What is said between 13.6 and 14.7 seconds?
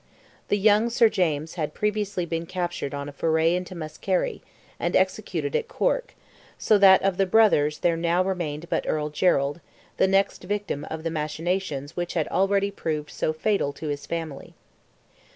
to his family.